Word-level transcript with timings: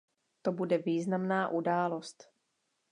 To 0.43 0.51
bude 0.51 0.77
významná 0.77 1.49
událost. 1.49 2.29